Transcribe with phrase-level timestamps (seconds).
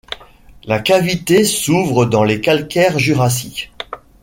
[0.63, 3.71] La cavité s'ouvre dans les calcaires jurassiques.